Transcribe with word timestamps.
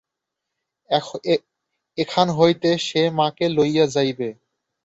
এখান 1.97 2.27
হইতে 2.29 2.69
সে 2.87 3.01
মাকে 3.17 3.45
লইয়া 3.49 3.85
যাইবে! 3.87 4.29